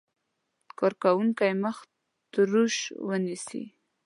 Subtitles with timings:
[0.79, 1.77] کارکوونکی مخ
[2.31, 2.75] تروش
[3.07, 3.63] ونیسي.